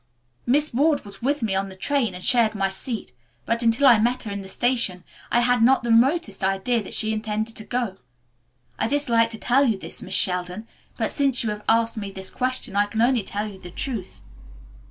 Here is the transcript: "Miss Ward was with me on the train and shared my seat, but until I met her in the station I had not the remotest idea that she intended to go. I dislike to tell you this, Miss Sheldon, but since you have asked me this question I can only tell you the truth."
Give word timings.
"Miss 0.47 0.73
Ward 0.73 1.05
was 1.05 1.21
with 1.21 1.43
me 1.43 1.53
on 1.53 1.69
the 1.69 1.75
train 1.75 2.15
and 2.15 2.23
shared 2.23 2.55
my 2.55 2.69
seat, 2.69 3.11
but 3.45 3.61
until 3.61 3.85
I 3.85 3.99
met 3.99 4.23
her 4.23 4.31
in 4.31 4.41
the 4.41 4.47
station 4.47 5.03
I 5.31 5.41
had 5.41 5.61
not 5.61 5.83
the 5.83 5.91
remotest 5.91 6.43
idea 6.43 6.81
that 6.81 6.95
she 6.95 7.13
intended 7.13 7.55
to 7.57 7.63
go. 7.63 7.97
I 8.79 8.87
dislike 8.87 9.29
to 9.29 9.37
tell 9.37 9.63
you 9.65 9.77
this, 9.77 10.01
Miss 10.01 10.15
Sheldon, 10.15 10.67
but 10.97 11.11
since 11.11 11.43
you 11.43 11.51
have 11.51 11.63
asked 11.69 11.97
me 11.97 12.09
this 12.11 12.31
question 12.31 12.75
I 12.75 12.87
can 12.87 12.99
only 13.01 13.21
tell 13.21 13.45
you 13.47 13.59
the 13.59 13.69
truth." 13.69 14.21